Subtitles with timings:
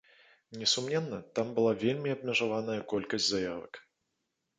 [0.59, 3.73] Несумненна, там была вельмі абмежаваная колькасць заявак.